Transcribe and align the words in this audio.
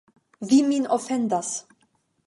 Vi 0.51 0.59
min 0.69 0.87
ofendas! 0.97 1.53